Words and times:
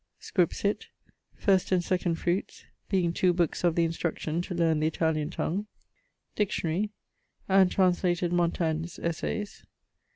Scripsit: 0.19 0.85
First 1.35 1.71
and 1.71 1.83
second 1.83 2.15
fruits, 2.15 2.65
being 2.89 3.13
two 3.13 3.33
books 3.33 3.63
of 3.63 3.75
the 3.75 3.83
instruction 3.83 4.41
to 4.41 4.55
learne 4.55 4.79
the 4.79 4.87
Italian 4.87 5.29
tongue: 5.29 5.67
Dictionary; 6.35 6.89
and 7.47 7.69
translated 7.69 8.33
Montagne's 8.33 8.97
Essayes. 8.97 9.63